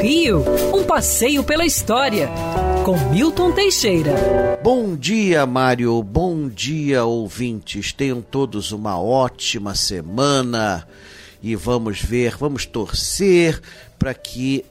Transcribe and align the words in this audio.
Rio, 0.00 0.44
um 0.74 0.84
passeio 0.84 1.42
pela 1.42 1.64
história, 1.64 2.28
com 2.84 2.96
Milton 3.10 3.52
Teixeira. 3.52 4.12
Bom 4.62 4.94
dia, 4.94 5.44
Mário. 5.44 6.02
Bom 6.02 6.48
dia, 6.48 7.04
ouvintes. 7.04 7.92
Tenham 7.92 8.22
todos 8.22 8.72
uma 8.72 9.00
ótima 9.00 9.74
semana 9.74 10.86
e 11.42 11.56
vamos 11.56 12.00
ver, 12.00 12.36
vamos 12.36 12.66
torcer 12.66 13.60
para 13.98 14.14
que 14.14 14.64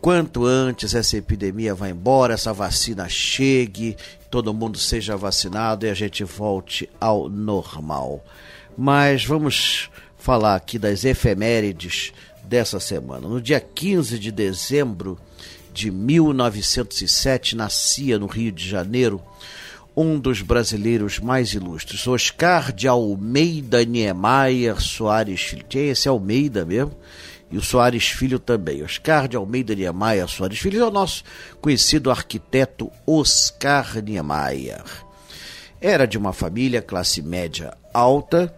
quanto 0.00 0.44
antes 0.44 0.94
essa 0.94 1.16
epidemia 1.16 1.74
vá 1.74 1.88
embora, 1.88 2.34
essa 2.34 2.52
vacina 2.52 3.08
chegue, 3.08 3.96
todo 4.30 4.54
mundo 4.54 4.78
seja 4.78 5.16
vacinado 5.16 5.86
e 5.86 5.90
a 5.90 5.94
gente 5.94 6.24
volte 6.24 6.88
ao 7.00 7.28
normal. 7.28 8.24
Mas 8.76 9.24
vamos 9.24 9.90
falar 10.16 10.54
aqui 10.54 10.78
das 10.78 11.04
efemérides 11.04 12.12
dessa 12.44 12.80
semana. 12.80 13.28
No 13.28 13.40
dia 13.40 13.60
15 13.60 14.18
de 14.18 14.30
dezembro 14.30 15.18
de 15.72 15.90
1907, 15.90 17.56
nascia 17.56 18.18
no 18.18 18.26
Rio 18.26 18.52
de 18.52 18.68
Janeiro 18.68 19.22
um 19.96 20.18
dos 20.18 20.40
brasileiros 20.40 21.18
mais 21.18 21.52
ilustres, 21.52 22.06
Oscar 22.06 22.72
de 22.72 22.88
Almeida 22.88 23.84
Niemeyer 23.84 24.80
Soares 24.80 25.42
Filho. 25.42 25.64
Quem 25.68 25.82
é 25.82 25.86
esse 25.88 26.08
Almeida 26.08 26.64
mesmo? 26.64 26.96
E 27.50 27.58
o 27.58 27.62
Soares 27.62 28.08
Filho 28.08 28.38
também. 28.38 28.82
Oscar 28.82 29.28
de 29.28 29.36
Almeida 29.36 29.74
Niemeyer 29.74 30.26
Soares 30.28 30.58
Filho 30.58 30.80
é 30.80 30.86
o 30.86 30.90
nosso 30.90 31.22
conhecido 31.60 32.10
arquiteto 32.10 32.90
Oscar 33.06 34.02
Niemeyer. 34.02 34.82
Era 35.78 36.06
de 36.06 36.16
uma 36.16 36.32
família 36.32 36.80
classe 36.80 37.20
média 37.20 37.76
alta, 37.92 38.54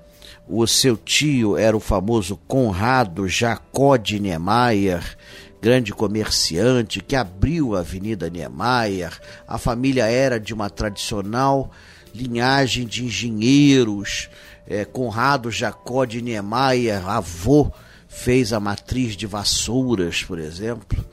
o 0.48 0.66
seu 0.66 0.96
tio 0.96 1.56
era 1.56 1.76
o 1.76 1.80
famoso 1.80 2.36
Conrado 2.46 3.26
Jacó 3.26 3.96
de 3.96 4.20
Niemeyer, 4.20 5.16
grande 5.60 5.92
comerciante 5.92 7.00
que 7.00 7.16
abriu 7.16 7.74
a 7.74 7.80
Avenida 7.80 8.28
Niemeyer. 8.28 9.18
A 9.48 9.56
família 9.56 10.04
era 10.04 10.38
de 10.38 10.52
uma 10.52 10.68
tradicional 10.68 11.70
linhagem 12.14 12.86
de 12.86 13.04
engenheiros. 13.04 14.28
É, 14.66 14.84
Conrado 14.84 15.50
Jacó 15.50 16.04
de 16.04 16.20
Niemeyer, 16.20 17.08
avô, 17.08 17.72
fez 18.06 18.52
a 18.52 18.60
matriz 18.60 19.16
de 19.16 19.26
vassouras, 19.26 20.22
por 20.22 20.38
exemplo. 20.38 21.04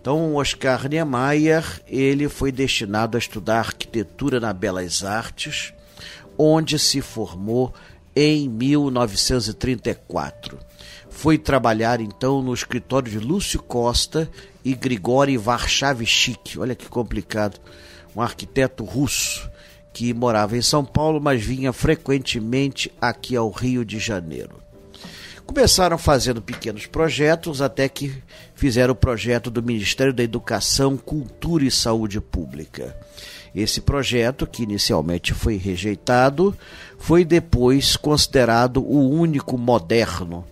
Então, 0.00 0.34
Oscar 0.36 0.88
Niemeyer, 0.88 1.62
ele 1.86 2.26
foi 2.30 2.50
destinado 2.50 3.18
a 3.18 3.20
estudar 3.20 3.58
arquitetura 3.58 4.40
na 4.40 4.54
Belas 4.54 5.04
Artes, 5.04 5.74
onde 6.38 6.78
se 6.78 7.02
formou 7.02 7.74
em 8.14 8.48
1934. 8.48 10.56
Foi 11.08 11.36
trabalhar 11.36 12.00
então 12.00 12.40
no 12.42 12.54
escritório 12.54 13.10
de 13.10 13.18
Lúcio 13.18 13.60
Costa 13.62 14.30
e 14.64 14.74
Grigori 14.74 15.36
Varshavchik. 15.36 16.58
Olha 16.58 16.74
que 16.74 16.88
complicado. 16.88 17.60
Um 18.16 18.22
arquiteto 18.22 18.84
russo 18.84 19.50
que 19.92 20.14
morava 20.14 20.56
em 20.56 20.62
São 20.62 20.84
Paulo, 20.84 21.20
mas 21.20 21.42
vinha 21.42 21.72
frequentemente 21.72 22.92
aqui 23.00 23.34
ao 23.36 23.50
Rio 23.50 23.84
de 23.84 23.98
Janeiro. 23.98 24.69
Começaram 25.52 25.98
fazendo 25.98 26.40
pequenos 26.40 26.86
projetos 26.86 27.60
até 27.60 27.88
que 27.88 28.22
fizeram 28.54 28.92
o 28.92 28.96
projeto 28.96 29.50
do 29.50 29.60
Ministério 29.60 30.12
da 30.12 30.22
Educação, 30.22 30.96
Cultura 30.96 31.64
e 31.64 31.72
Saúde 31.72 32.20
Pública. 32.20 32.96
Esse 33.52 33.80
projeto, 33.80 34.46
que 34.46 34.62
inicialmente 34.62 35.34
foi 35.34 35.56
rejeitado, 35.56 36.56
foi 37.00 37.24
depois 37.24 37.96
considerado 37.96 38.80
o 38.80 39.10
único 39.10 39.58
moderno 39.58 40.44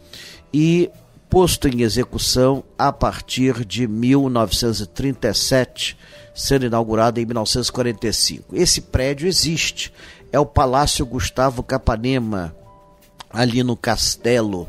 e 0.52 0.90
posto 1.30 1.68
em 1.68 1.82
execução 1.82 2.64
a 2.76 2.92
partir 2.92 3.64
de 3.64 3.86
1937, 3.86 5.96
sendo 6.34 6.66
inaugurado 6.66 7.20
em 7.20 7.24
1945. 7.24 8.56
Esse 8.56 8.80
prédio 8.80 9.28
existe, 9.28 9.92
é 10.32 10.40
o 10.40 10.44
Palácio 10.44 11.06
Gustavo 11.06 11.62
Capanema, 11.62 12.52
ali 13.30 13.62
no 13.62 13.76
Castelo, 13.76 14.68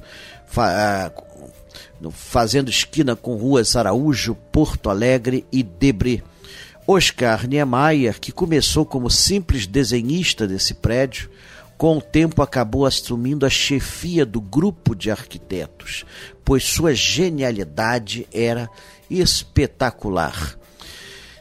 fazendo 2.12 2.70
esquina 2.70 3.16
com 3.16 3.36
ruas 3.36 3.75
Araújo, 3.75 4.36
Porto 4.52 4.90
Alegre 4.90 5.46
e 5.52 5.64
Debré. 5.64 6.22
Oscar 6.88 7.47
Niemeyer, 7.47 8.20
que 8.20 8.31
começou 8.31 8.84
como 8.84 9.12
simples 9.12 9.68
desenhista 9.68 10.47
desse 10.47 10.74
prédio, 10.74 11.30
com 11.78 11.97
o 11.97 12.02
tempo 12.02 12.42
acabou 12.42 12.86
assumindo 12.86 13.46
a 13.46 13.50
chefia 13.50 14.25
do 14.25 14.42
grupo 14.42 14.96
de 14.96 15.12
arquitetos, 15.12 16.03
pois 16.44 16.64
sua 16.64 16.96
genialidade 16.96 18.28
era 18.34 18.70
espetacular. 19.09 20.58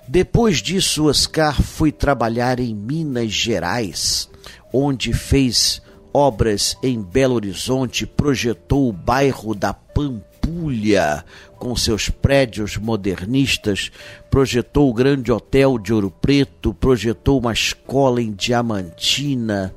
Depois 0.06 0.58
disso, 0.58 1.06
Oscar 1.06 1.60
foi 1.60 1.90
trabalhar 1.90 2.60
em 2.60 2.74
Minas 2.74 3.32
Gerais, 3.32 4.28
onde 4.72 5.12
fez 5.12 5.82
obras 6.12 6.76
em 6.82 7.00
Belo 7.00 7.34
Horizonte, 7.34 8.06
projetou 8.06 8.88
o 8.88 8.92
bairro 8.92 9.54
da 9.54 9.72
Pampulha, 9.72 11.24
com 11.58 11.74
seus 11.76 12.08
prédios 12.08 12.76
modernistas, 12.76 13.90
projetou 14.30 14.88
o 14.88 14.94
grande 14.94 15.30
hotel 15.32 15.78
de 15.78 15.92
Ouro 15.92 16.10
Preto, 16.10 16.72
projetou 16.72 17.38
uma 17.38 17.52
escola 17.52 18.22
em 18.22 18.32
Diamantina. 18.32 19.74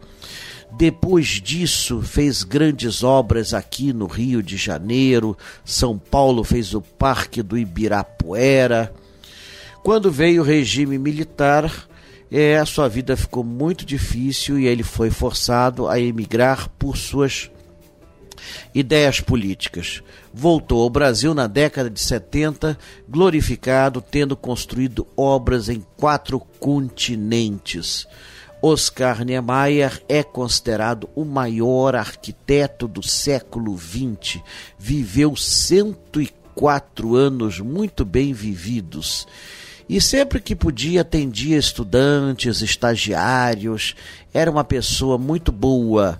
Depois 0.77 1.27
disso, 1.27 2.01
fez 2.01 2.43
grandes 2.43 3.03
obras 3.03 3.53
aqui 3.53 3.91
no 3.91 4.07
Rio 4.07 4.41
de 4.41 4.55
Janeiro, 4.57 5.37
São 5.65 5.97
Paulo 5.97 6.43
fez 6.43 6.73
o 6.73 6.81
Parque 6.81 7.41
do 7.41 7.57
Ibirapuera. 7.57 8.93
Quando 9.83 10.11
veio 10.11 10.41
o 10.41 10.45
regime 10.45 10.97
militar, 10.97 11.89
é, 12.31 12.57
a 12.57 12.65
sua 12.65 12.87
vida 12.87 13.17
ficou 13.17 13.43
muito 13.43 13.85
difícil 13.85 14.57
e 14.57 14.65
ele 14.65 14.83
foi 14.83 15.09
forçado 15.09 15.89
a 15.89 15.99
emigrar 15.99 16.69
por 16.79 16.95
suas 16.95 17.51
ideias 18.73 19.19
políticas. 19.19 20.01
Voltou 20.33 20.81
ao 20.83 20.89
Brasil 20.89 21.33
na 21.33 21.45
década 21.45 21.89
de 21.89 21.99
70, 21.99 22.77
glorificado, 23.07 24.01
tendo 24.01 24.37
construído 24.37 25.05
obras 25.17 25.67
em 25.67 25.85
quatro 25.97 26.39
continentes. 26.39 28.07
Oscar 28.61 29.25
Niemeyer 29.25 30.01
é 30.07 30.23
considerado 30.23 31.09
o 31.15 31.25
maior 31.25 31.95
arquiteto 31.95 32.87
do 32.87 33.01
século 33.01 33.77
XX. 33.77 34.39
Viveu 34.77 35.35
104 35.35 37.15
anos 37.15 37.59
muito 37.59 38.05
bem 38.05 38.31
vividos. 38.31 39.27
E 39.87 39.99
sempre 39.99 40.39
que 40.39 40.55
podia 40.55 41.01
atendia 41.01 41.57
estudantes, 41.57 42.61
estagiários, 42.61 43.95
era 44.33 44.49
uma 44.49 44.63
pessoa 44.63 45.17
muito 45.17 45.51
boa 45.51 46.19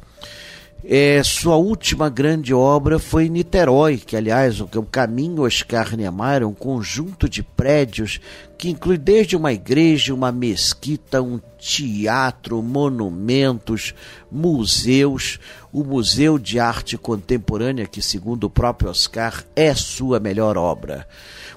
é, 0.83 1.21
sua 1.23 1.57
última 1.57 2.09
grande 2.09 2.53
obra 2.53 2.97
foi 2.97 3.29
Niterói, 3.29 3.97
que 3.97 4.17
aliás 4.17 4.59
o, 4.59 4.65
o 4.75 4.83
Caminho 4.83 5.43
Oscar 5.43 5.95
Niemeyer 5.95 6.41
é 6.41 6.45
um 6.45 6.53
conjunto 6.53 7.29
de 7.29 7.43
prédios 7.43 8.19
que 8.57 8.69
inclui 8.69 8.97
desde 8.97 9.35
uma 9.35 9.53
igreja, 9.53 10.13
uma 10.13 10.31
mesquita, 10.31 11.21
um 11.21 11.39
teatro, 11.59 12.61
monumentos, 12.61 13.93
museus, 14.31 15.39
o 15.71 15.83
Museu 15.83 16.39
de 16.39 16.59
Arte 16.59 16.97
Contemporânea, 16.97 17.85
que 17.85 18.01
segundo 18.01 18.45
o 18.45 18.49
próprio 18.49 18.89
Oscar 18.89 19.43
é 19.55 19.73
sua 19.75 20.19
melhor 20.19 20.57
obra. 20.57 21.07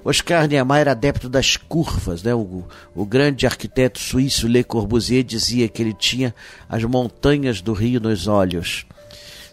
Oscar 0.04 0.46
Niemeyer 0.46 0.88
adepto 0.88 1.30
das 1.30 1.56
curvas, 1.56 2.22
né? 2.22 2.34
O, 2.34 2.64
o 2.94 3.06
grande 3.06 3.46
arquiteto 3.46 3.98
suíço 3.98 4.46
Le 4.46 4.62
Corbusier 4.62 5.24
dizia 5.24 5.66
que 5.66 5.80
ele 5.80 5.94
tinha 5.94 6.34
as 6.68 6.84
montanhas 6.84 7.62
do 7.62 7.72
Rio 7.72 8.00
nos 8.00 8.26
olhos. 8.26 8.86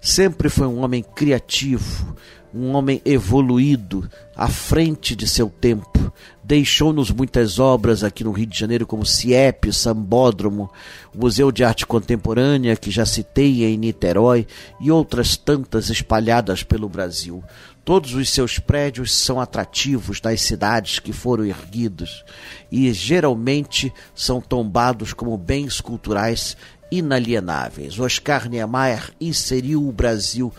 Sempre 0.02 0.50
foi 0.50 0.66
um 0.66 0.80
homem 0.80 1.04
criativo, 1.04 2.16
um 2.52 2.74
homem 2.74 3.00
evoluído, 3.06 4.10
à 4.36 4.48
frente 4.48 5.16
de 5.16 5.28
seu 5.28 5.48
tempo. 5.48 6.12
Deixou-nos 6.44 7.12
muitas 7.12 7.60
obras 7.60 8.04
aqui 8.04 8.24
no 8.24 8.32
Rio 8.32 8.48
de 8.48 8.58
Janeiro, 8.58 8.88
como 8.88 9.06
CIEP, 9.06 9.72
Sambódromo, 9.72 10.72
o 11.14 11.20
Museu 11.20 11.52
de 11.52 11.64
Arte 11.64 11.86
Contemporânea, 11.86 12.76
que 12.76 12.90
já 12.90 13.06
citei 13.06 13.64
em 13.64 13.78
Niterói, 13.78 14.48
e 14.80 14.90
outras 14.90 15.38
tantas 15.38 15.92
espalhadas 15.92 16.64
pelo 16.64 16.90
Brasil. 16.90 17.44
Todos 17.84 18.14
os 18.14 18.30
seus 18.30 18.60
prédios 18.60 19.12
são 19.12 19.40
atrativos 19.40 20.22
nas 20.22 20.42
cidades 20.42 21.00
que 21.00 21.12
foram 21.12 21.46
erguidos 21.46 22.24
e 22.72 22.92
geralmente 22.94 23.92
são 24.14 24.40
tombados 24.40 25.14
como 25.14 25.36
bens 25.36 25.82
culturais 25.82 26.56
inalienáveis. 26.92 28.00
Oscar 28.00 28.48
Niemeyer 28.48 29.12
inseriu 29.20 29.88
o 29.88 29.92
Brasil 29.92 30.54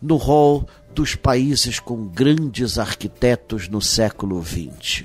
no 0.00 0.16
rol 0.16 0.68
dos 0.94 1.14
países 1.14 1.80
com 1.80 2.06
grandes 2.06 2.78
arquitetos 2.78 3.68
no 3.68 3.80
século 3.80 4.42
XX. 4.44 5.04